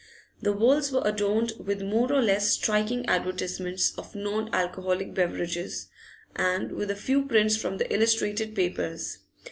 The 0.41 0.51
walls 0.51 0.91
were 0.91 1.03
adorned 1.05 1.53
with 1.59 1.83
more 1.83 2.11
or 2.11 2.23
less 2.23 2.49
striking 2.49 3.05
advertisements 3.07 3.93
of 3.99 4.15
non 4.15 4.51
alcoholic 4.51 5.13
beverages, 5.13 5.89
and 6.35 6.71
with 6.71 6.89
a 6.89 6.95
few 6.95 7.23
prints 7.27 7.55
from 7.55 7.77
the 7.77 7.93
illustrated 7.93 8.55
papers. 8.55 9.19